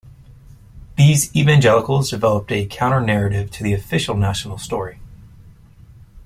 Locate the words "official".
3.73-4.17